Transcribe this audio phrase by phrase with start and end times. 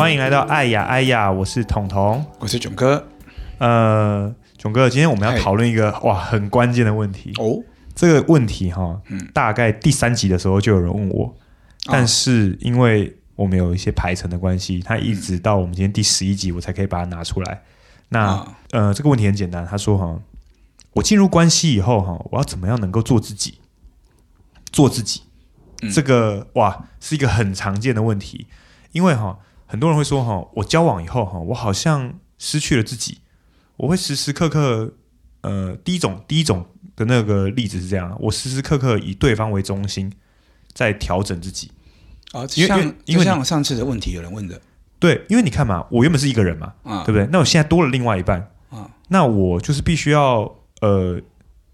[0.00, 3.06] 欢迎来到爱呀爱呀，我是彤彤，我是囧哥。
[3.58, 7.34] 呃，囧哥，今天我们要讨论一个哇很关键的问题。
[7.36, 7.62] 哦。
[7.94, 11.26] 这个问题哈，嗯，大概第三集的时候就有人问我，
[11.84, 17.60] 嗯、但是因为我们有一些排程的关系，他一直到我们今天第十一集，我才可以把它拿出来。
[18.08, 20.18] 那、哦、呃，这个问题很简单，他说哈，
[20.94, 23.58] 我进入关系以后哈，我要怎么样能够做自己？
[24.72, 25.24] 做自己，
[25.82, 28.46] 嗯、这个哇是一个很常见的问题，
[28.92, 29.38] 因为哈，
[29.70, 33.18] 很多人会说哈，我交往以后哈，我好像失去了自己，
[33.76, 34.94] 我会时时刻刻，
[35.42, 36.66] 呃，第一种第一种
[36.96, 40.12] 的那个例子是这样，我时时刻刻以对方为中心，
[40.72, 41.70] 在调整自己
[42.32, 44.60] 啊，因为因为像上次的问题有人问的，
[44.98, 47.26] 对，因为你看嘛，我原本是一个人嘛，啊，对不对？
[47.30, 51.20] 那我现在多了另外一半啊，那我就是必须要呃。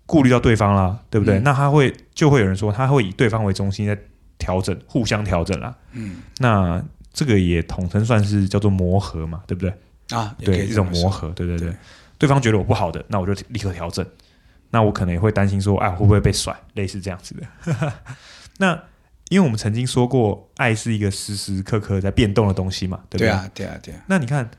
[0.08, 1.40] 顾虑到对方啦，对不对？
[1.40, 3.98] 嗯、那他会就会有人说，他会以对方为中心在
[4.38, 5.74] 调整，互相调整啦。
[5.94, 6.80] 嗯，那
[7.16, 9.74] 这个也统称算是叫做磨合嘛，对不对？
[10.10, 11.70] 啊，对，一种磨合，对对对。
[11.70, 11.76] 对，
[12.18, 14.06] 对方觉得我不好的，那我就立刻调整。
[14.68, 16.54] 那我可能也会担心说，哎，会不会被甩？
[16.74, 17.92] 类似这样子的。
[18.58, 18.78] 那
[19.30, 23.28] 因为我们曾经说过，爱是一个时时刻刻在变动的东西嘛，对不对？
[23.28, 24.04] 对啊，对啊，对啊。
[24.08, 24.50] 那你看，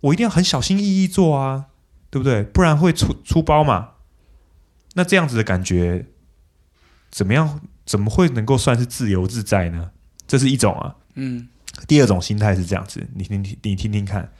[0.00, 1.66] 我一定要很小心翼翼做啊，
[2.08, 2.42] 对不对？
[2.44, 3.90] 不然会出出包嘛。
[4.94, 6.06] 那这样子的感觉
[7.10, 7.60] 怎么样？
[7.84, 9.90] 怎么会能够算是自由自在呢？
[10.26, 10.96] 这是一种啊。
[11.16, 11.49] 嗯。
[11.86, 14.30] 第二种心态是这样子，你听听，你听听看。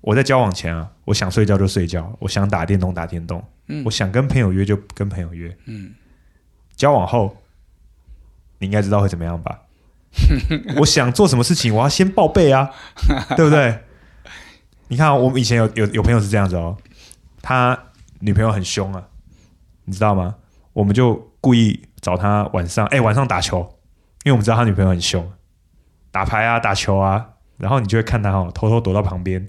[0.00, 5.92] 我在交往前啊，我想睡觉就睡觉，我想打电动打电动，嗯，我想跟朋友约就跟朋友约，嗯。
[6.76, 7.36] 交往后，
[8.58, 9.62] 你应该知道会怎么样吧？
[10.78, 12.70] 我想做什么事情，我要先报备啊，
[13.36, 13.78] 对不对？
[14.88, 16.76] 你看，我们以前有有有朋友是这样子哦，
[17.42, 17.76] 他
[18.20, 19.08] 女朋友很凶啊。
[19.84, 20.34] 你知道吗？
[20.72, 23.58] 我们就故意找他晚上，哎，晚上打球，
[24.24, 25.32] 因为我们知道他女朋友很凶，
[26.16, 27.22] 打牌啊，打球啊，
[27.58, 29.46] 然后你就会看他哦，偷偷躲到旁边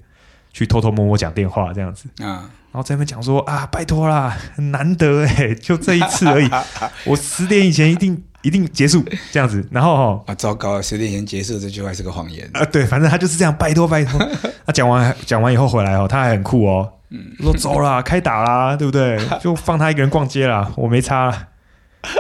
[0.51, 2.09] 去偷偷摸摸讲电话这样子。
[2.21, 6.49] 啊，然后在那边讲说啊，拜托啦，很难得哎，就这一次而已，
[7.07, 9.01] 我十点以前一定一定结束
[9.31, 12.45] 这样子，然后哈啊，糟糕，十点前结束这句话是个谎言。
[12.53, 14.19] 啊，对，反正他就是这样，拜托拜托，
[14.65, 16.91] 他 讲完讲完以后回来哦，他还很酷哦。
[17.11, 19.17] 嗯，说走啦， 开打啦，对不对？
[19.39, 21.47] 就放他一个人逛街啦，我没差啦，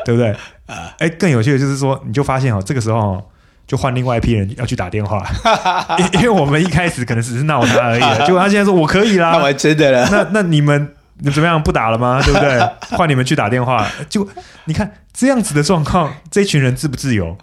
[0.05, 0.31] 对不对？
[0.67, 3.21] 啊，哎，更有趣的就是说，你就发现哦，这个时候
[3.67, 5.27] 就换另外一批人要去打电话，
[6.13, 12.21] 因为我们一开始可能只是闹他而已， 结果他现在说我可以啦，那我还真的了，那那你们你怎么样不打了吗？
[12.23, 12.59] 对不对？
[12.97, 14.27] 换你们去打电话，就
[14.65, 17.37] 你看这样子的状况，这群人自不自由？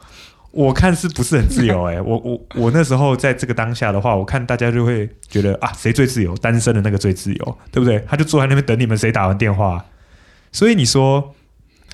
[0.51, 1.83] 我看是不是很自由？
[1.85, 1.97] 欸？
[1.97, 6.35] 哎，我我我那时候在这个当下的话，我看大家就会觉得啊，谁最自由？
[6.37, 8.03] 单身的那个最自由，对不对？
[8.09, 9.85] 他就坐在那边等你们谁打完电话。
[10.53, 11.35] 所以你说，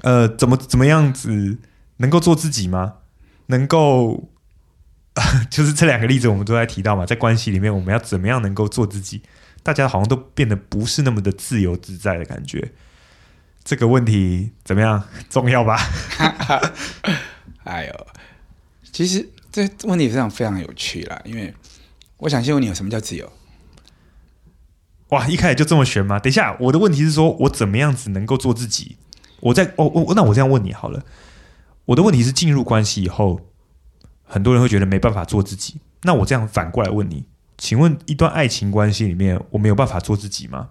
[0.03, 1.57] 呃，怎么怎么样子
[1.97, 2.93] 能够做自己吗？
[3.51, 4.31] 能够，
[5.51, 9.23] 就是这两个例子我们都在提到嘛，在关系里面我们要怎么样能够做自己？
[9.63, 12.73] 大家好像都变得不是那么的自由自在的感觉。
[13.63, 15.05] 这个问题怎么样？
[15.29, 15.79] 重要吧？
[17.65, 18.07] 哎呦！
[18.91, 21.55] 其实这问题非常非常有趣啦，因为
[22.17, 23.31] 我想先问你，有什么叫自由？
[25.11, 26.19] 哇，一开始就这么悬吗？
[26.19, 28.97] 等一下，我的问题是说，我怎么样子能够做自己？
[29.41, 31.05] 我在哦哦，那我这样问你好了。
[31.87, 33.41] 我的问题是，进入关系以后，
[34.25, 35.81] 很多人会觉得没办法做自己。
[36.03, 37.25] 那我这样反过来问你，
[37.59, 40.71] 请问一段爱情关系里面，我没有办法做自己吗？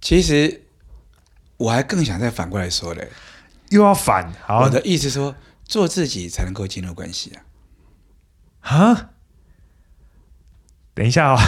[0.00, 0.62] 其实
[1.56, 3.08] 我还更想再反过来说嘞，
[3.70, 4.32] 又要反？
[4.42, 5.34] 好，我的意思说。
[5.68, 7.44] 做自己才能够进入关系啊！
[8.74, 9.10] 啊，
[10.94, 11.38] 等一下哦，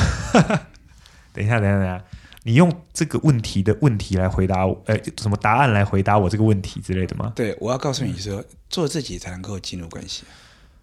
[1.32, 2.04] 等一下，等一下，等一下，
[2.42, 7.32] 你用这个问题的问题来回答我，呃，什么答案来回答我这个问题之类的吗？
[7.36, 10.24] 对，我要告诉你说，嗯、做自己才能够进入关系。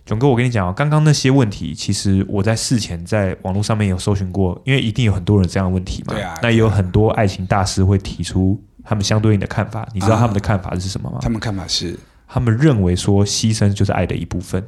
[0.06, 6.14] 囧哥，我跟你讲哦，刚刚那些问题，其实我在事前在网络上面有搜寻过，因为一定有很多人这样的问题嘛。
[6.14, 6.38] 对啊。
[6.42, 11.18] 那也有很多爱情大师会提出他们相对应的看法，你知道他们的看法是什么吗？
[11.22, 12.00] 他们看法是。
[12.28, 14.66] 他们认为说，牺牲就是爱的一部分，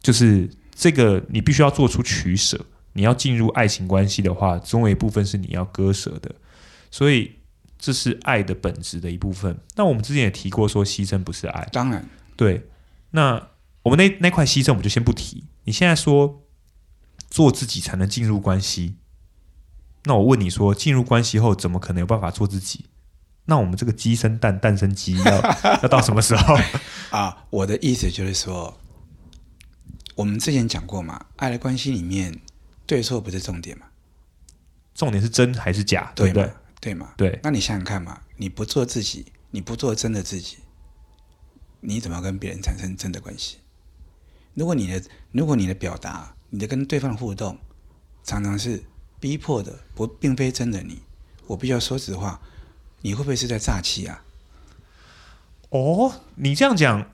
[0.00, 2.60] 就是这个你必须要做出取舍。
[2.98, 6.34] 你要进入爱情关系的话，总有一部分是你要割舍的，
[6.90, 7.36] 所以
[7.78, 9.56] 这是爱的本质的一部分。
[9.76, 12.04] 那我们之前也提过说，牺牲不是爱，当然
[12.34, 12.68] 对。
[13.12, 13.50] 那
[13.84, 15.44] 我们那那块牺牲我们就先不提。
[15.62, 16.42] 你现在说
[17.30, 18.96] 做自己才能进入关系，
[20.02, 22.86] 那我问你说，进入关系后怎么可能有办法做自己？
[23.44, 25.40] 那我们这个鸡生蛋，蛋生鸡，要
[25.82, 26.58] 要到什么时候
[27.16, 27.44] 啊？
[27.50, 28.76] 我的意思就是说，
[30.16, 32.40] 我们之前讲过嘛，爱的关系里面，
[32.88, 33.86] 对错不是重点嘛，
[34.94, 36.50] 重点是真还是假，对不对？
[36.80, 37.12] 对嘛？
[37.18, 37.38] 对。
[37.42, 40.56] 那你想想看嘛，你不做自己，你不做真的自己，
[41.80, 43.58] 你怎么跟别人产生真的关系？
[44.54, 45.02] 如果你的
[45.32, 47.58] 如果你的表达你的跟对方的互动
[48.24, 48.82] 常常是
[49.20, 51.02] 逼迫的，不，并非真的你。
[51.46, 52.40] 我必须要说实话，
[53.02, 54.24] 你会不会是在诈欺啊？
[55.68, 57.10] 哦，你这样讲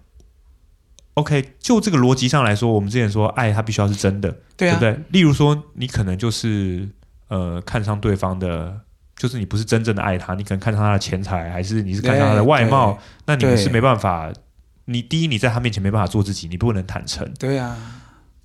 [1.14, 5.05] ，OK，就这个逻辑上来说，我们之前说爱它必须要是真的，对啊，对不对？
[5.11, 6.88] 例如说，你可能就是
[7.28, 8.81] 呃看上对方的，
[9.16, 14.32] 就是你不是真正的爱他，你可能看上他的钱财，还是你是看上他的外貌，那你们是没办法。
[14.87, 17.26] 你第一，你在他面前没办法做自己，你不能坦诚。
[17.38, 17.75] 对啊，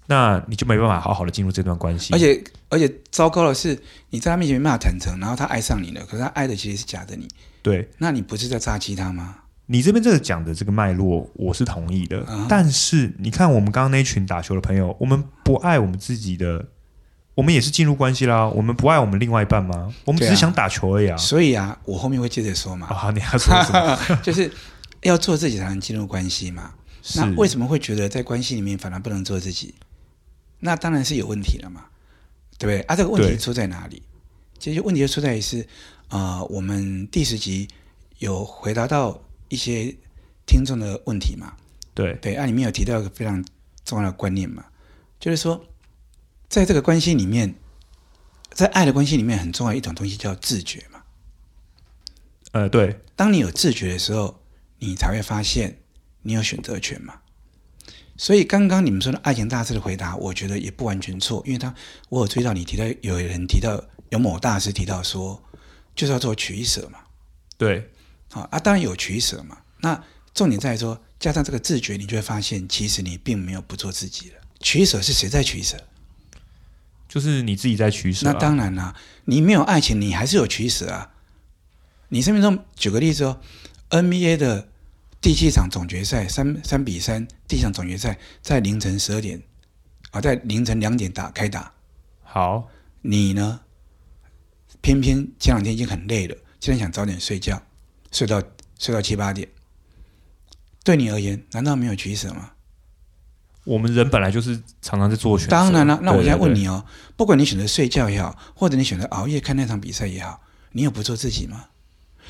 [0.05, 2.13] 那你就没办法好好的进入这段关系。
[2.13, 3.77] 而且，而且糟糕的是，
[4.11, 7.27] 你在他面前没办法坦诚，然后他爱上你了，可是他爱的其实是假的你。
[7.61, 9.35] 对，那你不是在诈欺他吗？
[9.71, 12.25] 你这边这个讲的这个脉络，我是同意的。
[12.27, 16.65] 嗯、但是，你看我们刚刚那群打球的朋友，我们不爱我们自己的，
[17.35, 18.47] 我们也是进入关系啦。
[18.47, 19.93] 我们不爱我们另外一半吗？
[20.05, 21.13] 我们只是想打球而已啊。
[21.13, 22.87] 啊所以啊，我后面会接着说嘛。
[22.87, 23.97] 啊，你要说什么？
[24.23, 24.51] 就是。
[25.03, 26.73] 要做自己才能进入关系嘛？
[27.15, 29.73] 那为什么会觉得在关系里面反而不能做自己？
[30.59, 31.85] 那当然是有问题了嘛，
[32.57, 32.81] 对不对？
[32.81, 34.03] 啊，这个问题出在哪里？
[34.57, 35.65] 其实问题就出在于是，
[36.09, 37.69] 呃，我们第十集
[38.17, 39.17] 有回答到
[39.49, 39.95] 一些
[40.45, 41.53] 听众的问题嘛？
[41.93, 43.43] 对对，啊，里面有提到一个非常
[43.83, 44.65] 重要的观念嘛，
[45.19, 45.65] 就是说，
[46.47, 47.53] 在这个关系里面，
[48.51, 51.03] 在爱的关系里面，很重要一种东西叫自觉嘛。
[52.53, 54.39] 呃，对，当你有自觉的时候。
[54.81, 55.77] 你才会发现
[56.21, 57.19] 你有选择权嘛？
[58.15, 61.75] 所以刚刚你们说的爱情大师的回答，我觉得也不完全错，因为他
[62.07, 65.43] 我有注意到你提到有人提到有某大师提到说，
[65.93, 66.99] 就是要做取舍嘛。
[67.57, 67.91] 对，
[68.31, 69.57] 好啊，当然有取舍嘛。
[69.81, 70.03] 那
[70.33, 74.35] 重点在于说，加上这个自觉，你就会发现，其实你并没有不做自己了。
[74.59, 75.77] 取舍是谁在取舍？
[77.07, 78.31] 就是你自己在取舍啊。
[78.31, 78.95] 那当然啦，
[79.25, 81.11] 你没有爱情，你还是有取舍啊。
[82.09, 83.41] 你生命中举个例子哦。
[83.89, 84.67] NBA 的
[85.19, 89.41] 第七场总决赛，三三比三，第一场总决赛在凌晨十二点，
[90.11, 91.73] 啊，在凌晨两点打开打。
[92.21, 92.69] 好，
[93.01, 93.61] 你呢？
[94.81, 97.61] 偏偏前两天已经很累了，今天想早点睡觉，
[98.11, 98.41] 睡到
[98.77, 99.47] 睡到七八点。
[100.83, 102.51] 对你而言，难道没有取舍吗？
[103.65, 105.51] 我们人本来就是常常在做选择。
[105.51, 106.83] 当然了，那我现在问你哦，
[107.15, 110.41] 不管你选择睡觉也好，或者你选择熬夜看那场比赛也好，
[110.71, 111.65] 你有不做自己吗？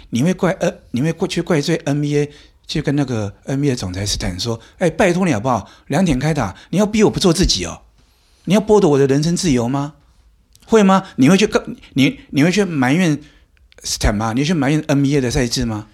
[0.10, 2.32] 你会怪呃，你会过去怪罪 NBA，
[2.68, 5.70] 去跟那个 NBA 总裁斯坦说：“哎，拜托你好不好？
[5.88, 7.84] 两点开打，你要逼我不做自己哦，
[8.46, 9.94] 你要剥夺我的人身自由吗？
[10.66, 11.06] 会吗？
[11.18, 11.62] 你会去告
[11.94, 12.22] 你？
[12.32, 13.22] 你会去埋怨
[13.84, 14.34] 斯坦吗？
[14.34, 15.88] 你去埋怨 NBA 的赛制吗？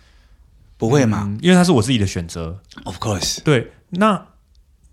[0.78, 1.24] 不会嘛？
[1.26, 2.62] 嗯，因为他是我自己的选择。
[2.84, 4.28] Of course，对，那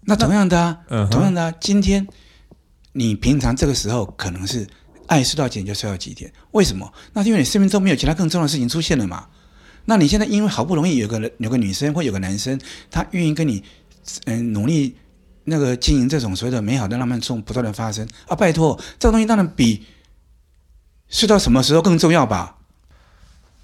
[0.03, 2.07] 那同样的啊，嗯，同样的啊，今天
[2.93, 4.67] 你平常这个时候可能是。
[5.09, 6.91] 爱睡到几点就睡到几点，为什么？
[7.13, 9.27] 那是因为你生命中没有其他更重要的事情出现了嘛。
[9.85, 12.59] 那你现在因为好不容易有个人、有个女生或有个男生，
[12.91, 13.63] 他愿意跟你
[14.25, 14.97] 嗯努力
[15.45, 19.85] 那个经营这种所谓的美好的浪漫中不断的发生啊，拜托，这个东西当然比
[21.09, 22.57] 睡到什么时候更重要吧？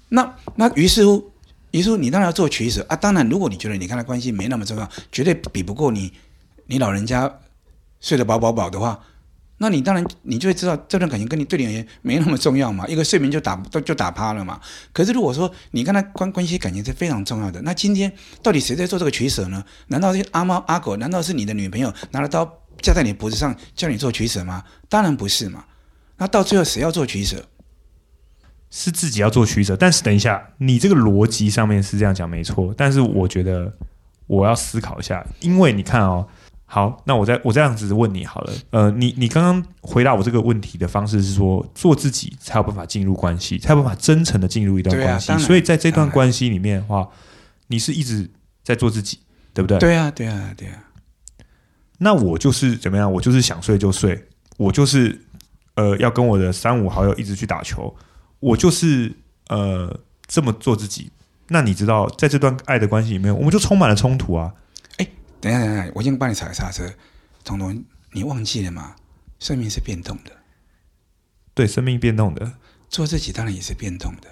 [0.09, 1.31] 那那于是乎，
[1.71, 2.95] 于是乎你当然要做取舍啊。
[2.95, 6.11] 当然，如果你觉得你跟他关系没那么重要，绝对比不过你
[6.65, 7.39] 你老人家
[8.01, 8.99] 睡得饱饱饱的话。
[9.61, 14.57] 那你当然，你就会知道这段感情跟你对你而言没那么重要嘛， 一个睡眠就打都就打趴了嘛。
[14.93, 18.09] 可是如果说你跟他关关系感情是非常重要的，那今天
[18.41, 19.61] 到底谁在做这个取舍呢？
[19.87, 20.95] 难道是阿猫阿狗？
[20.95, 22.45] 难道是你的女朋友拿着刀
[22.81, 24.63] 架在你脖子上叫你做取舍吗？
[24.87, 25.65] 当然不是嘛。
[26.15, 27.45] 那到最后谁要做取舍？
[28.69, 29.75] 是自己要做取舍。
[29.75, 33.73] 但是等一下，你这个逻辑上面是这样讲没错，但是我觉得
[34.27, 36.27] 我要思考一下，因为你看哦。
[36.71, 45.35] 好，那我再我这样子问你好了，呃，你你刚刚回答我这个问题的方式是说，做自己才有办法进入关系，才有办法真诚的进入一段关系。
[45.39, 47.09] 所以在这段关系里面的话，
[47.69, 48.29] 你是一直
[48.63, 49.17] 在做自己，
[49.51, 49.79] 对不对？
[49.79, 50.75] 对啊，对啊，对啊。
[51.97, 53.11] 那我就是怎么样？
[53.11, 55.19] 我就是想睡就睡，我就是
[55.73, 57.91] 呃要跟我的三五好友一直去打球，
[58.39, 59.15] 我就是
[59.47, 61.11] 呃这么做自己。
[61.47, 64.53] 那你知道，在这段爱的关系里面，我们就充满了冲突啊。
[64.97, 65.07] 哎
[65.41, 66.93] 等一下，等一下，我先帮你踩个刹车。
[67.43, 68.95] 彤彤，你忘记了吗？
[69.39, 70.31] 生命是变动的。
[71.53, 72.53] 对，生命变动的。
[72.89, 74.27] 做自己当然也是变动的。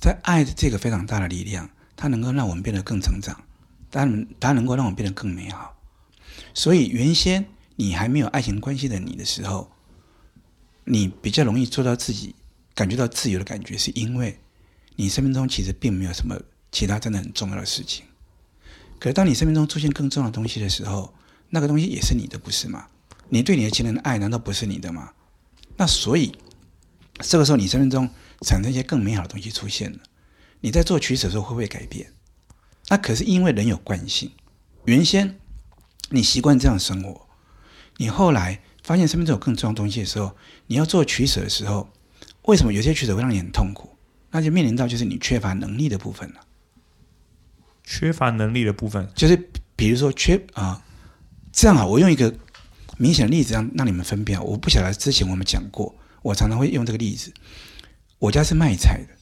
[0.00, 3.44] 在爱的这个非常大的力量，它能够让我们变得更成长，
[3.90, 5.76] 它能它能够让我们变得更美好。
[6.54, 7.46] 所以，原先
[7.76, 9.70] 你还没有爱情关系的你的时候，
[10.84, 12.34] 你比较容易做到自己，
[12.76, 14.38] 感觉到自由的感觉，是因为
[14.94, 16.38] 你生命中其实并没有什么
[16.70, 18.04] 其他真的很重要的事情。
[19.00, 21.12] 可是，当你生命中出现更重要的东西的时候，
[21.50, 22.86] 那个东西也是你的，不是吗？
[23.30, 25.12] 你对你的情人的爱，难道不是你的吗？
[25.76, 26.36] 那所以，
[27.20, 28.08] 这个时候你生命中
[28.42, 29.98] 产生一些更美好的东西出现了。
[30.60, 32.12] 你在做取舍的时候会不会改变？
[32.88, 34.30] 那可是因为人有惯性，
[34.84, 35.38] 原先
[36.10, 37.26] 你习惯这样生活，
[37.96, 41.88] 你后来发现生命中有更重要的东西的时候，你要做取舍的时候，
[42.46, 43.90] 为什么有些抉择会让你很痛苦？
[44.30, 46.40] 那就面临到就是你缺乏能力的部分了。
[47.84, 50.82] 缺乏能力的部分，就是比如说缺啊，
[51.52, 52.34] 这样啊，我用一个
[52.98, 54.42] 明显的例子让让你们分辨。
[54.44, 57.32] 我不晓得之前我们讲过，我常常会用这个例子。
[58.18, 59.14] 我家是卖菜的，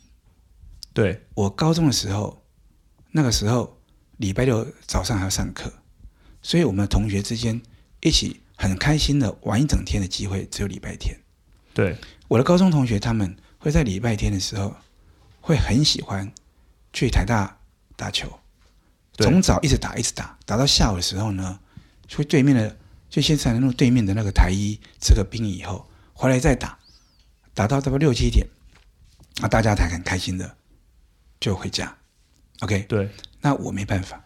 [0.93, 2.43] 对，我高中的时候，
[3.11, 3.81] 那个时候
[4.17, 5.73] 礼拜六早上还要上课，
[6.41, 7.61] 所以我们同学之间
[8.01, 11.19] 一起很开心的玩一整天的机会只有礼拜天。
[11.75, 11.97] 对，
[12.29, 14.75] 我的高中同学他们会在礼拜天的时候
[15.41, 16.33] 会很喜欢
[16.93, 17.59] 去台大
[17.97, 18.41] 打球。
[19.17, 21.61] 从早一直打一直打，打到下午的时候呢，
[22.09, 22.77] 去对面的
[23.09, 26.77] 就现在那种对面的那个台一吃个冰以后，回来再打，
[27.55, 28.45] 打到差不多六七点，
[29.41, 30.57] 啊，大家才很开心的
[31.39, 31.97] 就回家。
[32.61, 33.09] OK，对，
[33.41, 34.25] 那我没办法，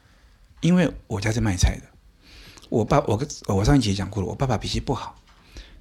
[0.63, 1.83] 因为我家是卖菜的，
[2.71, 5.21] 我爸我跟我上一集讲过了，我爸爸脾气不好，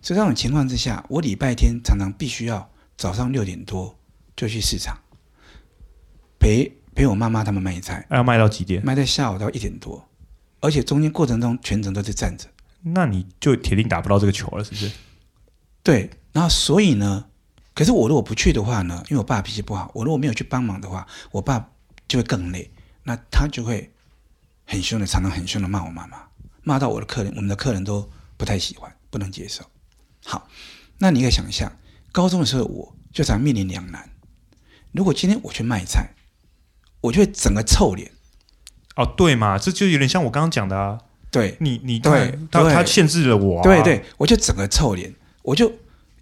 [0.02, 3.98] 所以这种情况之下，我礼拜天常常必须要早上六点多
[4.36, 4.98] 就去市场
[6.40, 6.74] 陪。
[6.98, 8.84] 陪我妈妈他们卖菜，要卖到几点？
[8.84, 10.10] 卖到下午到一点多，
[10.62, 12.48] 而且中间过程中全程都是站着。
[12.82, 14.92] 那你就铁定打不到这个球了，是不是？
[15.84, 17.26] 对，然后所以呢，
[17.76, 21.70] 可是我如果不去的话呢，因为我爸脾气不好，我如果没有去帮忙的话，我爸
[22.08, 22.72] 就会更累，
[23.04, 23.94] 那他就会
[24.66, 26.24] 很凶的，常常很凶的骂我妈妈，
[26.64, 29.64] 骂到我的客人，我们的客人都不太喜欢，不能接受。
[30.28, 30.48] 好，
[31.00, 31.72] 那你可以想象，
[32.12, 34.10] 高中的时候我就常面临两难，
[34.92, 36.14] 如果今天我去卖菜。
[37.00, 38.12] 我就会整个臭脸，
[38.96, 41.00] 哦，对嘛，这就有点像我刚刚讲的啊。
[41.30, 43.64] 对，你你对，他他限制了我啊。
[43.64, 45.72] 对对，我就整个臭脸，我就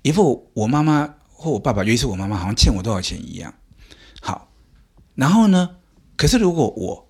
[0.02, 3.54] 一副我妈妈或我爸爸，尤其是我妈妈，好像欠我多少钱一样。
[4.22, 4.52] 好，
[5.16, 5.78] 然后呢？
[6.18, 7.10] 可是如果我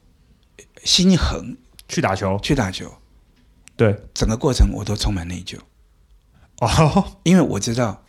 [0.84, 1.58] 心一横
[1.90, 2.94] 去打球，去打球，
[3.76, 5.58] 对，整个过程我都充满内疚。
[6.60, 8.06] 哦， 因为我知道，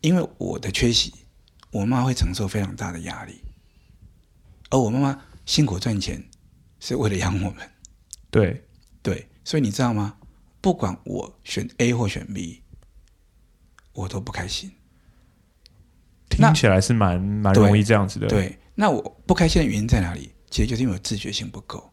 [0.00, 1.12] 因为我的缺席，
[1.70, 3.40] 我妈会承受非常大的压力。
[4.70, 6.22] 而我妈妈辛苦赚钱，
[6.78, 7.56] 是为了养我们。
[8.30, 8.64] 对
[9.02, 10.16] 对，所以你知道吗？
[10.60, 12.62] 不管我选 A 或选 B，
[13.92, 14.70] 我都不开心。
[16.28, 18.26] 听起来是蛮蛮容易这样子的。
[18.28, 20.32] 对，那我不开心的原因在哪里？
[20.50, 21.90] 其实就是因为我自觉性不够。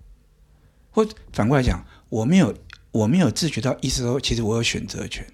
[0.92, 2.54] 或反过来讲，我没有
[2.92, 5.26] 我没有自觉到意识到，其实我有选择权。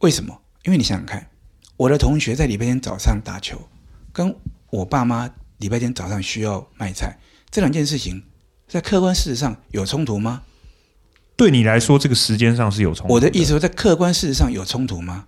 [0.00, 0.40] 为什么？
[0.64, 1.30] 因为你想想看，
[1.76, 3.68] 我的同学在礼拜天早上打球，
[4.12, 4.34] 跟
[4.70, 5.30] 我爸妈。
[5.58, 7.18] 礼拜天早上需要卖菜，
[7.50, 8.22] 这两件事情
[8.66, 10.40] 在客观事实上有冲突吗？
[11.36, 13.12] 对你来说，这个时间上是有冲突。
[13.12, 15.26] 我的意思说，在客观事实上有冲突吗？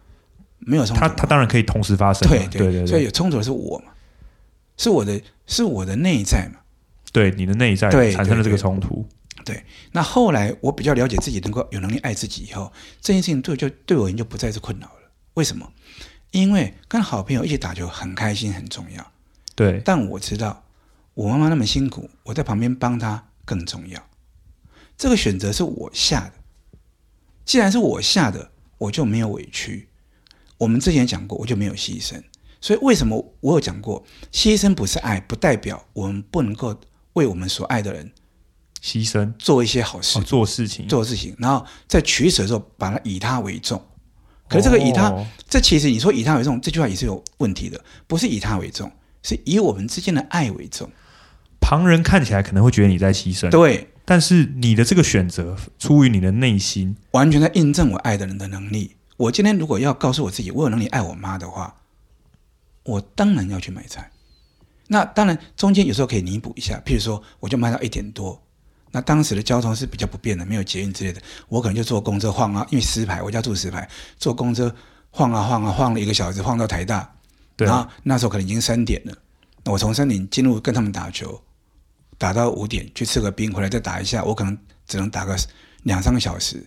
[0.58, 1.00] 没有冲突。
[1.00, 2.26] 他他当然可以同时发生。
[2.26, 3.92] 对对对对，所以有冲突的是我嘛？
[4.78, 6.60] 是我的，是我的内在嘛？
[7.12, 9.06] 对，你的内在产生了这个冲突。
[9.44, 15.10] 对，那后来我比较了解自己，能够有能力爱自己以后，这件事情对就对我就不再是困扰了。
[15.34, 15.72] 为什么？
[16.30, 19.12] 因为跟好朋友一起打球很开心，很重要。
[19.54, 20.64] 对，但我知道
[21.14, 24.08] 我妈妈那么辛苦，我在旁边帮她更重要。
[24.96, 26.32] 这个选择是我下的，
[27.44, 29.88] 既然是我下的，我就没有委屈。
[30.58, 32.22] 我们之前讲过，我就没有牺牲。
[32.60, 36.80] 所以为什么我有讲过，牺牲不是爱，不代表我们不能够
[37.14, 38.12] 为我们所爱的人
[38.82, 43.80] 牺牲，做一些好事，哦、做事情，做事情，然后在取舍的时候，把它以他为重。
[44.48, 48.90] 可是这个以他，哦、这其实你说以他为重，这句话也是有问题的，不是以他为重。
[49.24, 50.90] 是以我们之间的爱为重，
[51.60, 58.96] 旁人看起来可能会觉得你在牺牲，对，但是你的这个选择出于你的内心，完全在印证我爱的人的能力。
[59.16, 61.72] 我今天如果要告诉我自己，我有能力爱我妈的话，
[62.82, 64.10] 我当然要去买菜。
[64.88, 68.41] 那当然中间有时候可以弥补一下，譬如说我就卖到一点多，
[68.92, 74.72] 那当时的交通是比较不便的，没有捷运之类的，我可能就坐公车晃啊，因为石牌，我家住石牌，坐公车
[75.10, 77.10] 晃啊晃啊晃了一个小时，晃到台大。
[77.56, 79.16] 然后那时候可能已经三点了，
[79.64, 81.40] 那我从三点进入跟他们打球，
[82.18, 84.56] 打到五点去吃个冰，回来再打一下，我可能
[84.86, 85.36] 只能打个
[85.84, 86.62] 两三个小时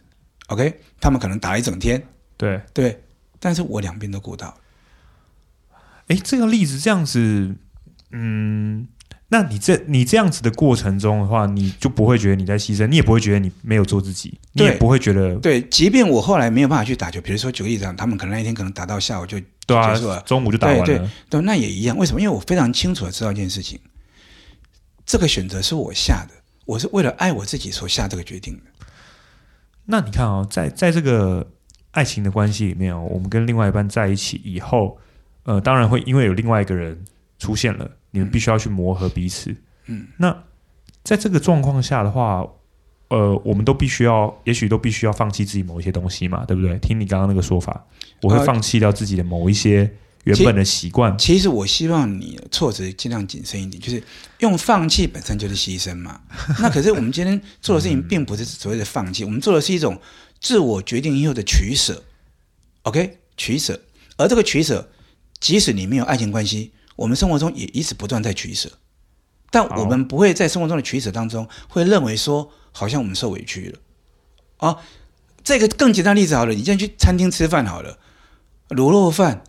[0.48, 0.80] ，OK？
[1.00, 2.02] 他们可能打了一整天，
[2.38, 3.04] 对对，
[3.40, 4.56] 但是我两边都顾到。
[6.08, 7.56] 哎，这个例子这样子，
[8.12, 8.88] 嗯。
[9.28, 15.60] 那你这你这样子的过程中的话，你就不会觉得你在牺牲，你也不会觉得你没有做自己，你也不会觉得对。
[15.64, 19.96] 即便我后来没有办法去打球，比如说举个例子，他们可能那一天可能打到下午就对啊，
[20.28, 20.86] 中午就打完了。
[20.86, 21.98] 对对对，那也一样。
[21.98, 22.22] 为什么？
[22.22, 23.80] 因为我非常清楚的知道一件事情，
[25.08, 28.62] 这个选择是我下的，我是为了爱我自己所下这个决定的。
[29.86, 31.46] 那你看哦，在在这个
[31.92, 35.00] 爱情的关系里面哦，我们跟另外一半在一起以后，
[35.46, 37.04] 呃，当然会因为有另外一个人
[37.40, 37.90] 出现了。
[38.16, 39.54] 你们必须要去磨合彼此。
[39.88, 40.44] 嗯，那
[41.04, 42.48] 在这个状况下的话，
[43.10, 46.80] 呃，我们都必须要，也许都必须要放弃自己某一些东西嘛，对不对？
[46.80, 47.86] 听你刚刚那个说法，
[48.22, 49.94] 我会放弃掉自己的某一些
[50.24, 51.16] 原本的习惯。
[51.18, 54.02] 其实我希望你措辞尽量谨慎一点，就是
[54.40, 56.22] 用放弃本身就是牺牲嘛。
[56.60, 60.00] 那可是我们今天做的事情并不是所谓的放弃，我们做的是一种
[60.40, 62.02] 自我决定以后的取舍。
[62.84, 63.82] OK，取舍。
[64.18, 64.90] 而这个取舍，
[65.42, 68.70] 即使你没有爱情关系，我们生活中也一直不断在取舍。
[69.52, 73.80] 但我们不会在生活中的取舍当中，会认为说，好像我们受委屈了。
[74.58, 74.78] 啊，
[75.44, 77.98] 这个更简单的例子好了，你现在去餐厅吃饭好了，
[78.70, 79.44] 卤肉饭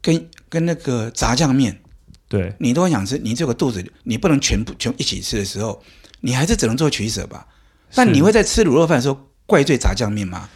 [0.00, 1.80] 跟跟那个炸酱面，
[2.28, 5.82] 对，你都想吃，你这个肚子你不能全部全一起吃的时候，
[6.20, 7.48] 你还是只能做取舍吧。
[7.92, 10.48] 但你会在吃卤肉饭的时候怪罪炸酱面吗？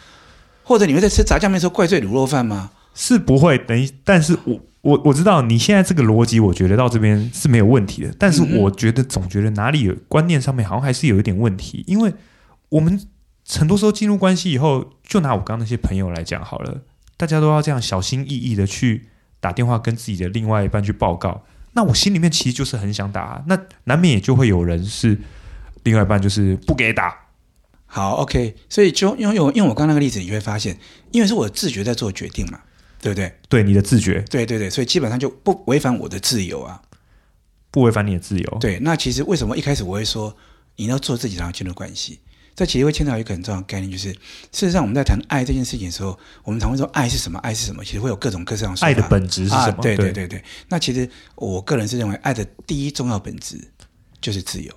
[0.63, 2.71] 或者你会在吃炸酱面的时候怪罪卤肉饭吗？
[2.95, 3.59] 是不会。
[3.59, 4.61] 等于，但是我。
[4.83, 8.15] 我我知道你现在这个逻辑，我觉得到这边是没有问题的。
[8.19, 12.15] 但是我觉得总觉得哪里有观念上面好像还是有一点问题，因为
[12.71, 12.99] 我们
[13.49, 16.83] 很多时候进入关系以后，就拿我刚刚那些朋友来讲好了，
[17.17, 19.09] 大家都要这样小心翼翼的去
[19.39, 21.43] 打电话跟自己的另外一半去报告。
[21.73, 25.19] 那我心里面其实就是很想打，那难免也就会有人是
[25.83, 27.15] 另外一半就是不给打。
[27.85, 30.79] 好，OK，所以就因为用用我刚刚那个例子，你会发现，
[31.11, 32.61] 因为是我自觉在做决定嘛。
[33.01, 33.33] 对不对？
[33.49, 36.83] 对你的自觉，对对对，所以基本上就不违反我的自由啊，
[37.71, 38.59] 不违反你的自由。
[38.61, 40.37] 对，那其实为什么一开始我会说
[40.77, 42.21] 你要做自己，然后进入关系？
[42.55, 44.19] 这其实会牵扯到一个很重要的概念，就是事
[44.53, 47.39] 实上我们在谈爱这件事情的时候，我们常会说爱是什么？
[47.39, 47.83] 爱是什么？
[47.83, 48.81] 其实会有各种各样的。
[48.83, 49.79] 爱的本质是什么？
[49.79, 50.45] 啊、对对对对。
[50.69, 53.59] 那其实我个人是认为，爱的第一重要本质
[54.21, 54.75] 就是自由。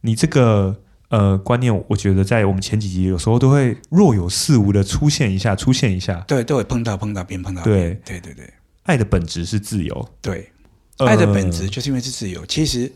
[0.00, 0.82] 你这个。
[1.08, 8.00] 呃，观念我觉得在我们前几集有时候都会若有似无的出现一下，出现一下，对，都会碰到碰到边碰到边。
[8.04, 10.08] 对对对对，爱的本质是自由。
[10.20, 10.50] 对，
[10.98, 12.40] 爱的本质就是因为是自由。
[12.40, 12.90] 呃、其实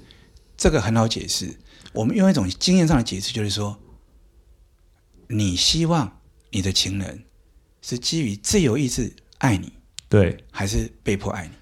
[0.57, 1.55] 这个很好解释，
[1.93, 3.79] 我们用一种经验上的解释，就是说，
[5.29, 6.19] 你希望
[6.51, 7.23] 你的情人
[7.81, 9.73] 是基于自由意志爱你，
[10.09, 11.53] 对，还是被迫爱你？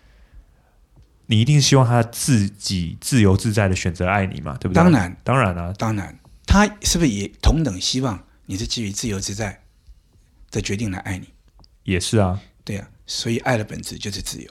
[1.26, 4.56] 你一定希望他自己自由自在的选择爱你嘛？
[4.58, 4.82] 对不对？
[4.82, 6.18] 当然，当然啊，当然。
[6.48, 9.60] 他是不是也同等希望你是基于自由自在
[10.50, 11.28] 的决定来爱你？
[11.84, 14.50] 也是啊，对、啊，所以爱的本质就是自由。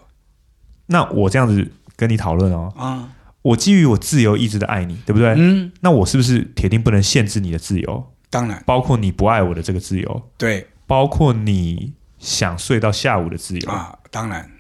[0.86, 5.34] 那我这样子跟你讨论哦，啊，我基于我自由意志的爱你，对不对？
[5.36, 8.14] 嗯，那我是不是铁定不能限制你的自由？
[8.30, 14.52] 当然，包括你不爱我的这个自由，对，包括你想睡到下午的自由啊，当然。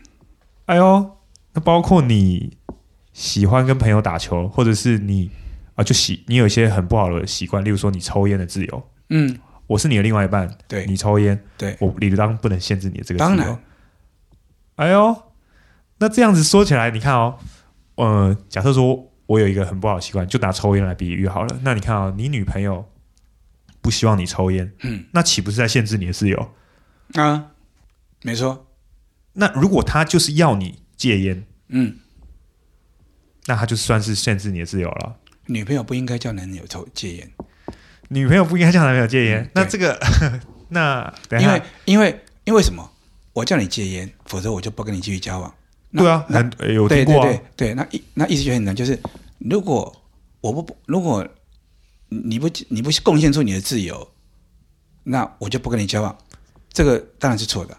[0.66, 1.18] 哎呦，
[1.54, 2.58] 那包括你
[3.14, 5.30] 喜欢跟朋友打球，或者是你。
[5.78, 8.90] 啊，就习你有一些很不好的习惯，例如说你抽烟的自由。
[9.10, 13.38] 嗯，我是你的另外一半，对，你抽烟，对，我理当不能限制你的这个自由。
[13.38, 13.60] 当然，
[14.78, 15.16] 哎呦，
[16.00, 17.38] 那这样子说起来，你看哦，
[17.96, 21.60] 呃，假设说我有一个很不好的习惯，就拿抽烟来比喻好了。
[21.62, 22.90] 那你看啊、哦，你女朋友
[23.82, 26.52] 不希望你抽烟，嗯，那岂不是在限制你的自由？
[27.14, 27.52] 啊，
[28.24, 28.68] 没错。
[29.34, 32.00] 那如果他就是要你戒烟，嗯，
[33.46, 35.18] 那他就算是限制你的自由了。
[35.48, 37.32] 女朋友不应该叫男友抽戒烟，
[38.10, 39.42] 女朋友不应该叫男朋友戒烟。
[39.42, 40.00] 嗯、那这个，
[40.70, 42.90] 那因为因为因为什么？
[43.34, 45.54] 我叫你戒烟，否则我就不跟你继续交往。
[45.94, 49.00] 对啊，很有听过、啊、对对对对，那意那意思就很难，就是
[49.40, 49.96] 如果
[50.42, 51.28] 我不如果
[52.10, 54.08] 你不你不贡献出你的自由，
[55.04, 56.18] 那我就不跟你交往。
[56.72, 57.78] 这个当然是错的。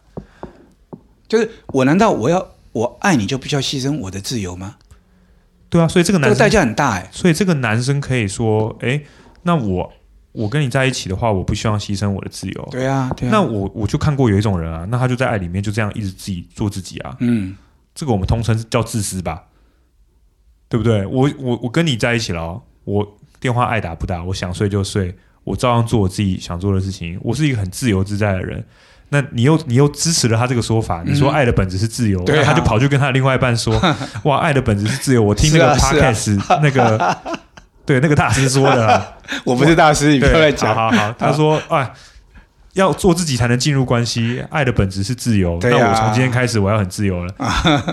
[1.29, 4.77] 就是我难道我要我爱你就必须要牺牲我的自由吗？
[5.71, 7.09] 对啊，所以这个男生这个代价很大哎。
[7.13, 9.03] 所以这个男生可以说：“哎，
[9.43, 9.93] 那我
[10.33, 12.69] 我跟你在一起的话，我不希望牺牲我的自由。
[12.71, 17.17] 对啊”对啊，那我我就看过有一种人啊，那他就在爱里面就这样一直自己做自己啊。
[17.21, 17.57] 嗯，
[17.95, 19.45] 这个我们通称叫自私吧，
[20.69, 21.05] 对不对？
[21.07, 27.19] 我我我跟你在一起了，我电话爱打不打，我想睡就睡，我照样做我自己想做的事情。
[27.23, 28.65] 我是一个很自由自在的人。
[29.11, 33.75] 那你又你又支持了他这个说法，你说爱的本质是自由，他就跑去跟他的另外一半说
[34.25, 37.19] ：“哇，爱的本质是自由。”我听那个 podcast、啊啊、那个
[37.87, 40.75] 对那个大师说的， 我不是大师，你不要来讲。
[40.75, 41.91] 好好好，他说：“哎，
[42.75, 45.55] 要做自己才能进入关系，爱的本质是自由。
[45.55, 47.35] 啊”那我从今天开始我要很自由了。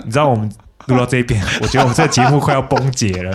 [0.04, 0.52] 你知道我们
[0.88, 3.34] 录到这一边，我觉得我们这个节目快要崩解了，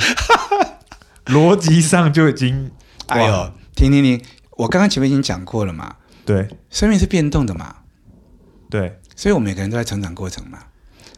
[1.25, 2.69] 逻辑上就已经
[3.07, 4.21] 哎呦，停停停！
[4.51, 5.95] 我刚刚前面已经讲过了嘛。
[6.25, 7.75] 对，生命是变动的嘛，
[8.69, 10.59] 对，所以我们每个人都在成长过程嘛。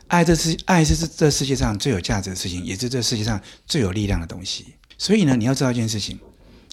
[0.07, 4.75] 爱这世，爱是这这世界上最有价值的事情，也是这世界上最有力量的东西。
[4.97, 6.19] 所以呢，你要知道一件事情，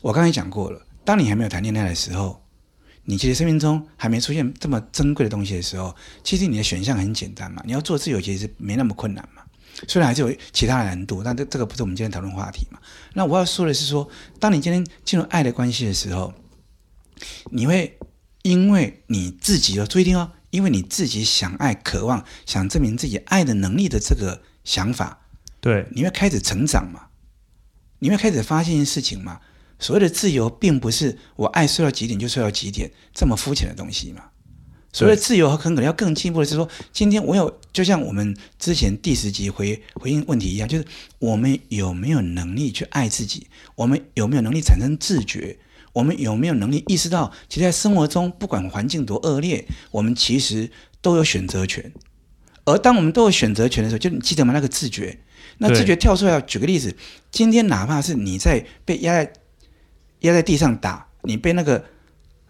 [0.02, 2.42] 我刚才讲过了，当你还没有谈恋爱的时候，
[3.04, 9.42] 你其实生命中还没出现这么珍贵的东西的时候，其实你的选项很简单嘛，你要做自由，其实没那么困难嘛。
[9.88, 12.78] 虽然还是有其他的难度，但这这个不是我们今天讨论话题嘛。
[13.14, 14.06] 那我要说的是说，
[14.38, 16.34] 当你今天进入爱的关系的时候，
[17.50, 17.98] 你会
[18.42, 25.26] 因为你自己要注意听哦，因为你自己想爱、渴望、想证明自己爱的能力的这个想法，
[25.60, 27.08] 对，你会开始成长嘛？
[27.98, 29.40] 你会开始发现一件事情嘛？
[29.78, 34.24] 所谓的自由，并不是我爱睡到几点就睡到几点这么肤浅的东西嘛。
[34.92, 40.84] 所谓的自由和很可能要更进一步的是说，今天我有，就像我们之前第十集回回应问题一样，就是
[41.18, 43.46] 我们有没有能力去爱自己？
[43.76, 45.58] 我们有没有能力产生自觉？
[45.92, 51.92] 我们有没有能力意识到，其实在生活中，不管环境多恶劣，我们其实都有选择权。
[52.64, 54.52] 而当我们都有选择权的时候，就你记得吗？
[54.52, 55.18] 那个自觉，
[55.58, 56.40] 那自觉跳出来。
[56.40, 56.96] 举个例子，
[57.30, 59.32] 今天哪怕是你在被压在。
[60.20, 61.82] 压在地上打，你被那个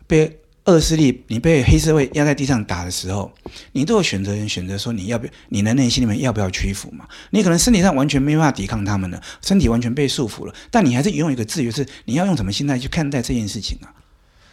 [0.08, 3.30] 被恶势力，你被黑社会压在地上打的时候，
[3.72, 7.06] 你都有选择人选择说你要不要，你的内心里面要不要屈服嘛？
[7.30, 13.92] 你可能身体上完全没办法抵抗他们了，身体完全被束缚了，但你还是拥有一个自由，是你要用什么心态去看待这件事情啊？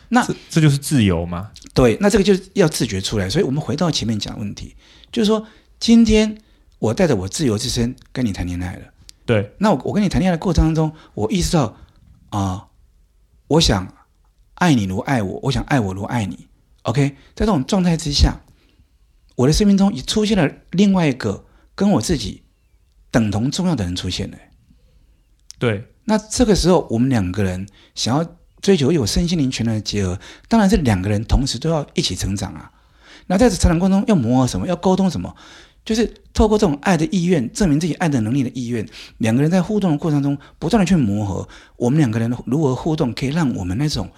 [0.10, 1.51] 那这，这就是自由吗？
[1.73, 3.30] 对，那这个就是要自觉出来。
[3.30, 4.75] 所以我们回到前面讲的问题，
[5.12, 5.45] 就是说
[5.80, 6.38] 今天
[6.80, 8.82] 我带着我自由之身跟你谈恋爱了，
[9.25, 11.77] 对，那我我跟你谈恋爱的过程当中，我意识到
[12.30, 12.39] 啊。
[12.39, 12.63] 呃
[13.49, 13.88] 我想
[14.58, 16.48] 爱你如爱我，我想爱我如爱你。
[16.84, 18.41] OK，在这种状态之下，
[19.36, 22.43] 我的生命中也出现了另外一个跟我自己
[23.12, 24.38] 等同重要的人出现了。
[25.60, 32.72] 对，那这个时候我们两个人想要追求有身心灵全能的结合，当然是两个人同时都要一起成长啊。
[33.28, 34.65] 那在这成长过程中要磨合什么？
[34.65, 35.36] 要沟通什么？
[35.84, 38.86] 就是透过这种爱的意愿，证明自己爱的能力的意愿，
[39.20, 41.48] 两个人在互动的过程中，不断的去磨合。
[41.78, 44.10] 我们两个人如何互动，可以让我们那种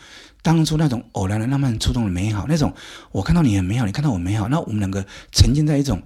[0.41, 2.73] 当初那种偶然的浪漫触动的美好，那种
[3.11, 6.01] 我看到你很美好，你看到我美好，那我们两个沉浸在一种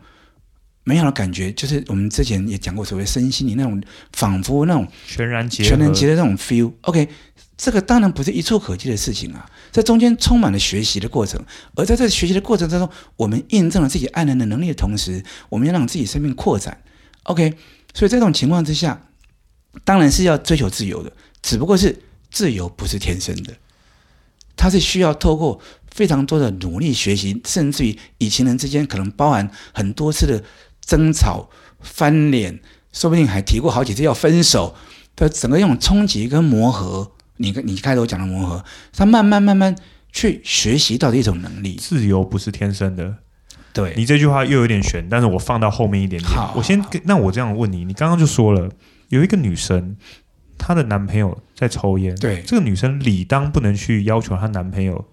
[0.84, 6.74] 美好的感觉，就是我们之前也讲过所谓身心灵那种仿佛那种全然结全然结的那种 feel。
[6.82, 7.10] OK。
[7.56, 11.40] 这个当然不是一蹴可及的事情啊，在中间充满了学习的过程，
[11.76, 16.82] 而在这学习的过程当中，我们印证了自己爱人的能力的同时，我们要让自己生命扩展。
[17.22, 17.54] OK，
[17.94, 19.06] 所以这种情况之下，
[19.86, 21.96] 当然是要追求自由的，只不过是
[22.32, 23.54] 自由不是天生的，
[24.56, 25.60] 它是需要透过
[25.92, 30.44] 非常多的努力学习，甚至于以情人之间可能包含很多次的
[30.82, 31.50] 争吵、
[31.82, 32.60] 翻脸，
[32.92, 34.76] 说不定还提过好几次要分手
[35.16, 37.12] 的整个这种冲击跟磨合。
[37.38, 38.64] 你跟你开头讲的磨合，
[38.96, 39.76] 他慢慢慢慢
[40.12, 41.76] 去学习到的一种能力。
[41.76, 43.16] 自由不是天生的，
[43.74, 43.94] 对。
[43.98, 46.32] 你这句话又有点悬，但是我放到后面一点点。
[46.32, 48.70] 好，我先，那我这样问你，你刚刚就说了，
[49.10, 49.98] 有一个女生，
[50.58, 55.06] 她的男朋友在抽烟，对，这个女生理当不能去要求她男朋友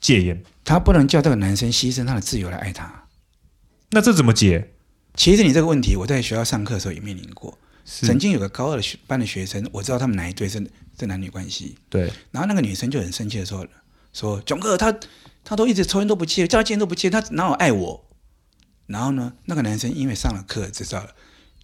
[0.00, 3.04] 戒烟，她不能叫这个男生牺牲他的自由来爱她。
[3.90, 4.72] 那这怎么解？
[5.14, 7.58] 其实你这个问题，我在学校上课的时候也面临过。
[7.84, 10.62] 曾经有个高二的学班的学生，我知道他们哪一对是
[11.00, 11.74] 是男女关系。
[11.88, 13.66] 对，然后那个女生就很生气的说
[14.12, 14.94] ：“说囧哥他
[15.42, 18.04] 他都一直抽烟都不戒，叫他戒烟都不戒，他哪有爱我？”
[18.86, 21.14] 然后呢，那个男生因为上了课知道了，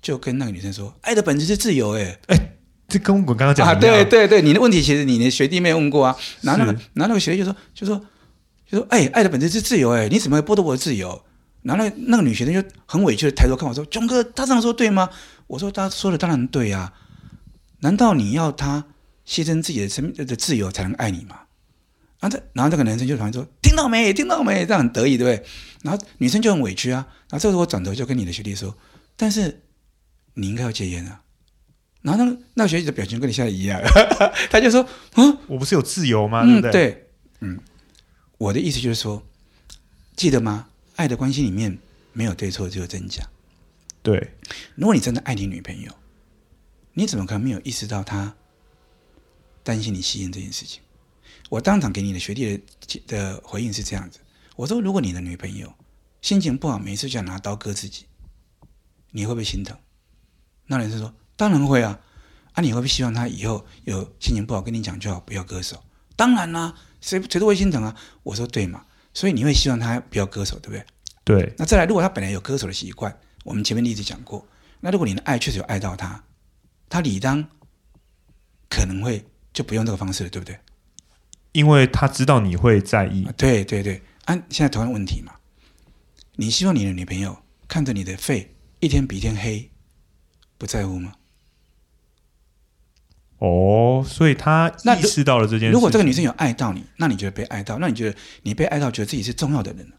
[0.01, 2.55] 就跟那个女生说：“爱的本质是自由。”哎哎，
[2.89, 6.17] 这跟我刚刚讲的啊，对对对，你的问题其实你的学弟妹问过啊。
[6.43, 7.99] 然后那个然后那个学弟就说就说
[8.71, 9.91] 就说：“哎，爱的本质是自由。
[9.91, 11.25] 哎，你怎么会剥夺我的自由？”
[11.63, 15.09] 然后那个那个女学生就很委屈的抬头看我说：“钟哥，他这样说对吗？”
[15.47, 16.93] 我说他说的当然对啊，
[17.81, 18.85] 难道你要他
[19.27, 21.41] 牺牲自己的生命的自由才能爱你吗？
[22.21, 25.47] 然后这然后这个男生就突然说听到没听到没，这样很得意对不对？
[25.83, 27.07] 然后女生就很委屈啊。
[27.31, 28.75] 然后这时候我转头就跟你的学弟说，
[29.17, 29.63] 但是
[30.35, 31.21] 你应该要戒烟啊。
[32.05, 33.81] 然后那个那个学姐的表情跟你现在一样，
[34.53, 34.87] 他就说
[35.17, 36.43] 嗯，我不是有自由吗？
[36.45, 36.71] 嗯，对不对？
[36.71, 37.09] 对，
[37.41, 37.59] 嗯，
[38.37, 39.27] 我的意思就是说，
[40.15, 40.69] 记得吗？
[40.97, 41.79] 爱的关系里面
[42.13, 43.27] 没有对错，只有真假。
[44.03, 44.35] 对，
[44.75, 45.91] 如果你真的爱你女朋友，
[46.93, 48.37] 你怎么可能没有意识到她
[49.63, 50.83] 担心你吸烟这件事情？
[51.49, 54.19] 我当场给你的学弟的的回应是这样子：
[54.57, 55.73] 我说，如果你的女朋友
[56.21, 58.05] 心情不好，每次就想拿刀割自己，
[59.11, 59.75] 你会不会心疼？
[60.67, 61.99] 那人是说，当然会啊！
[62.53, 65.83] 啊，你会不会希望他以后有心情不好跟你讲就好，不要割手？
[66.17, 67.97] 当然啦、啊，谁谁都会心疼啊！
[68.23, 70.85] 我说对嘛，所以你会希望他不要割手，对不对？
[71.25, 71.55] 对。
[71.59, 73.17] 那再来，如果他本来有割手的习惯。
[73.45, 74.49] 我们前面例子讲过，
[74.81, 76.25] 那如果你的爱确实有爱到他，
[76.89, 77.47] 他理当
[78.71, 80.59] 可能会就不用这个方式了，对不对？
[81.53, 83.29] 因为他知道你会在意。
[83.37, 85.35] 对对对，啊、现在同样问题嘛，
[86.37, 87.37] 你希望你的女朋友
[87.69, 89.71] 看着你的肺一天比一天黑，
[90.57, 91.13] 不在乎吗？
[93.39, 95.73] 哦，所以他意识到了这件事。
[95.73, 99.97] 如果这个女生有爱到你，那你觉得被爱到，那你觉得你被爱到，觉得自己是重要的人了？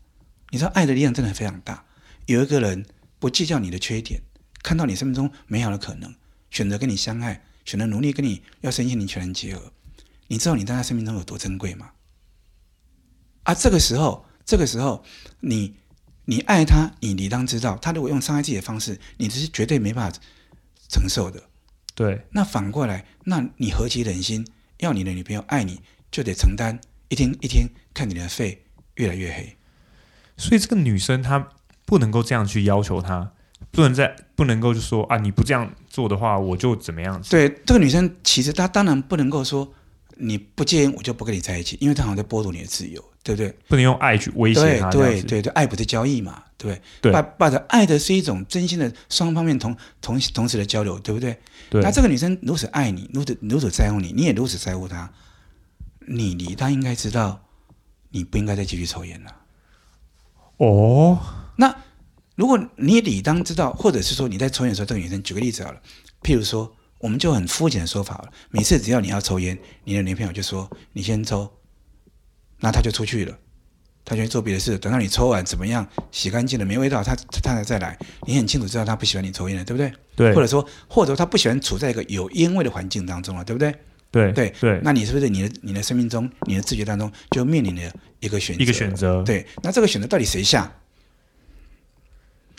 [0.52, 1.86] 你知道爱的力量真的非常大。
[2.26, 2.86] 有一个人。
[3.18, 4.22] 不计较你的缺点，
[4.62, 6.14] 看到你生命中美好的可能，
[6.52, 9.72] 选择跟你相爱，选择努力跟你要身心灵全然结合。
[10.28, 11.92] 你知道你在他生命中有多珍贵吗？
[13.44, 15.04] 啊，这个时候，这个时候，
[15.40, 15.76] 你
[16.26, 20.20] 你爱他，你理当知道，他如果用伤害自己的方式，你这是绝对没办法
[20.90, 21.42] 承受的。
[21.96, 22.22] 对。
[22.30, 24.46] 那反过来，那你何其忍心
[24.78, 25.82] 要你的女朋友爱你，
[26.12, 26.80] 就得承担
[27.10, 28.64] 一天一天看你的肺
[28.96, 29.58] 越来越黑。
[30.38, 31.48] 所以这个女生她
[31.86, 33.32] 不能够这样去要求他，
[33.72, 37.32] 不能再不能够就说啊，你不这样做的话，我就怎么样子。
[37.32, 39.74] 对，这个女生其实她当然不能够说。
[40.18, 43.50] 你不戒烟，我就不跟你在一起，因为她好像在剥夺你的自由，对不对？
[43.68, 44.92] 不能用爱去威胁他。
[44.92, 46.82] 对对对对，爱不是交易嘛，对不对？
[47.02, 47.12] 对。
[47.12, 51.36] 把把的爱的是一种真心的双方面同同同时的交流，对不对？
[51.72, 51.82] 对。
[51.82, 55.12] 那这个女生如此爱你，如此如此在乎你，你也如此在乎她，
[56.08, 57.42] 你理当应该知道，
[58.12, 59.36] 你不应该再继续抽烟了。
[60.58, 61.20] 哦。
[61.56, 61.76] 那
[62.36, 65.82] 如果你理当知道，或者是说你在抽烟的时候，这个女生举个例子好了，
[66.22, 66.72] 譬如说。
[67.00, 68.32] 我们就很肤浅的说法了。
[68.50, 71.48] 每次只要你要抽烟，你的女朋友就说：“你先抽。”
[72.60, 73.38] 那他就出去了，
[74.04, 74.78] 他就去做别的事。
[74.78, 77.98] 等到你抽完怎么样，洗干净了没味道，他他才再来。
[78.26, 79.92] 你很清楚知道他不喜欢你抽烟了，对不对？
[80.16, 80.34] 对。
[80.34, 83.74] 或者说，或者说他不喜欢处在一个有烟味的环境当中了，对不对？
[84.12, 84.80] 对对对。
[84.84, 88.64] 那你是不是你的你的生命中，你的自觉当中就面临了一个选择？
[88.64, 89.22] 一个选择。
[89.24, 89.46] 对。
[89.62, 90.72] 那这个选择到底谁下？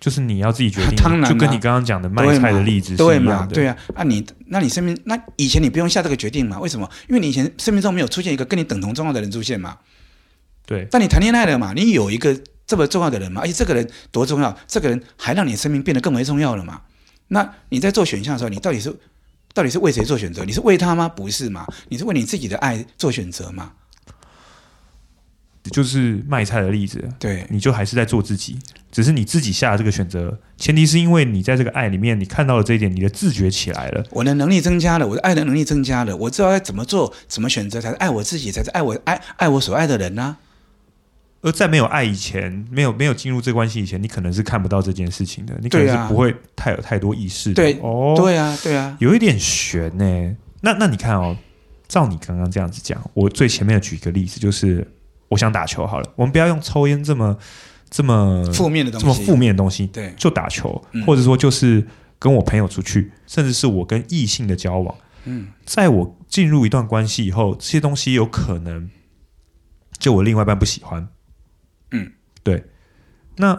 [0.07, 2.95] 就是你要自己决定，当然、啊、就跟你刚刚讲的卖菜的例子。
[2.95, 3.45] 对嘛？
[3.53, 6.61] 对啊，那你那你生命那以前你不用下这个决定嘛？
[6.61, 6.89] 为什么？
[7.09, 9.79] 因为你以前生命中没有出现一个跟你等同重要的人出现嘛。
[10.65, 10.87] 对。
[10.93, 11.73] 但你谈恋爱了嘛？
[11.75, 13.41] 你有一个这么重要的人嘛？
[13.41, 14.57] 而且这个人多重要？
[14.69, 16.83] 这个人还让你生命变得更为重要了嘛？
[17.27, 18.97] 那你在做选项的时候，你到底是
[19.53, 20.45] 到底是为谁做选择？
[20.45, 21.09] 你是为他吗？
[21.09, 21.67] 不是嘛？
[21.89, 23.73] 你是为你自己的爱做选择吗？
[25.71, 28.59] 就是卖菜的例子，对，你就还是在做自己，
[28.91, 40.39] 只是你自己下的这个选择，前提是因为你在这个爱里面，你看到了这一点，你的自觉起来了，我的能力增加了，我的爱的能力增加了，我知道该怎么做，怎么选择才是爱我自己，才是爱我爱爱我所爱的人呢、啊？
[41.43, 47.55] 而在没有爱以前，没有没有进入这关系以前，你可能是看不到这件事情的，你可能是不会太有太多意识的。
[47.55, 50.37] 对，哦，对啊，对啊，有一点悬呢。
[50.63, 51.37] 那那你看哦，
[51.87, 54.87] 照你刚刚这样子讲，我最前面的举一个例子就是。
[55.29, 57.37] 我想打球好了，我们不要用抽烟这么
[57.91, 61.87] 这么负面的东西，这么负面的东西，对，就打球，嗯，或者说就是
[62.19, 68.91] 跟我朋友出去，甚至是我跟异性的交往，嗯，在我进入一段关系以后，这些东西有可能
[69.99, 71.09] 就我另外一半不喜欢，
[71.91, 72.13] 嗯，
[72.43, 72.65] 对，
[73.37, 73.53] 那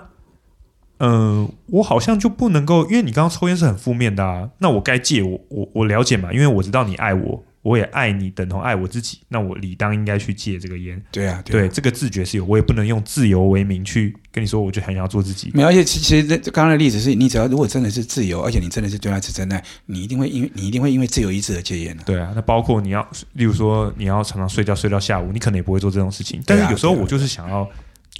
[0.99, 7.43] 嗯、呃，我好像就不能够，因为你刚刚抽烟是很负面的啊，那我该戒我我我了解嘛，因为我知道你爱我。
[7.67, 9.19] 我也爱你，等同爱我自己。
[9.27, 11.03] 那我理当应该去戒这个烟。
[11.11, 15.51] 对啊，对，这个自觉是有，我也不能用自由为名去跟你说，我就很想要做自己。
[15.53, 22.03] 没有，而且其其实这刚刚的例子是你只要如果真的是自由，而且你真的是对他是真爱，你一定会因为你一定会因为自由意志而戒烟的。
[22.05, 26.41] 对啊，那包括你要，例如说你要常常睡觉睡到下午，你可能也不会做这种事情。
[26.45, 27.69] 但是有时候我就是想要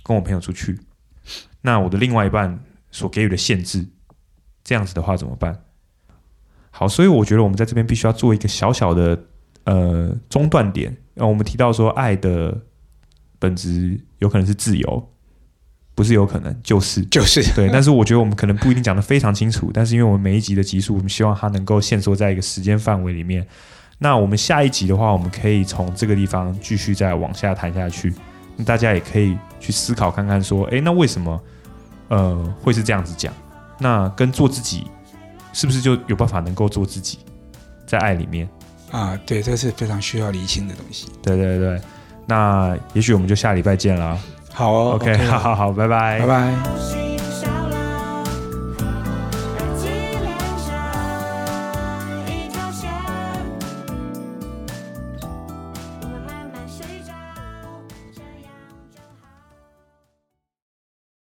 [0.03, 0.77] 跟我朋友出去，
[1.61, 2.59] 那我的另外一半
[2.91, 3.87] 所给予的限制，
[4.61, 5.57] 这样子的话怎么办？
[6.69, 9.17] 好，所以我觉得我们在这边必须要做一个小小的。
[9.67, 12.57] 呃，中断点，呃，我们提到说，爱的
[13.37, 15.09] 本质有可能是自由，
[15.93, 17.69] 不是有可能，就是就是 对。
[17.69, 23.45] 但是我觉得我们可能不一定讲得非常清楚，但是因为我们每一集的集数，我们希望它能够限缩在一个时间范围里面。
[23.99, 28.13] 那我们下一集的话，我们可以从这个地方继续再往下谈下去。
[28.55, 31.43] 那大家也可以去思考看看，说，哎，那为什么
[32.07, 33.33] 呃会是这样子讲？
[33.79, 34.85] 那跟做自己
[35.51, 37.19] 是不是就有办法能够做自己，
[37.85, 38.47] 在爱里面？
[38.91, 41.07] 啊，对，这是非常需要厘清的东西。
[41.21, 41.81] 对对对，
[42.25, 44.17] 那也许我们就下礼拜见了。
[44.51, 47.06] 好哦，OK，, okay 好好好，拜拜，拜拜。